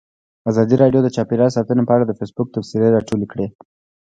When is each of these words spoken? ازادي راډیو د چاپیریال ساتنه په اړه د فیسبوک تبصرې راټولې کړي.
ازادي 0.49 0.75
راډیو 0.81 0.99
د 1.03 1.07
چاپیریال 1.15 1.51
ساتنه 1.57 1.81
په 1.85 1.93
اړه 1.95 2.05
د 2.07 2.11
فیسبوک 2.19 2.47
تبصرې 2.55 2.93
راټولې 2.95 3.27
کړي. 3.31 3.47